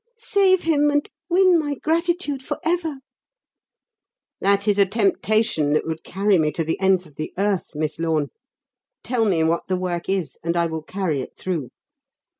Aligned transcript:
Save 0.17 0.63
him, 0.63 0.89
and 0.89 1.07
win 1.29 1.59
my 1.59 1.75
gratitude 1.75 2.41
for 2.41 2.57
ever!" 2.63 3.01
"That 4.39 4.67
is 4.67 4.79
a 4.79 4.85
temptation 4.87 5.73
that 5.73 5.85
would 5.85 6.03
carry 6.03 6.39
me 6.39 6.51
to 6.53 6.63
the 6.63 6.79
ends 6.81 7.05
of 7.05 7.17
the 7.17 7.31
earth, 7.37 7.75
Miss 7.75 7.99
Lorne. 7.99 8.29
Tell 9.03 9.25
me 9.25 9.43
what 9.43 9.67
the 9.67 9.77
work 9.77 10.09
is, 10.09 10.39
and 10.43 10.57
I 10.57 10.65
will 10.65 10.81
carry 10.81 11.19
it 11.21 11.37
through. 11.37 11.69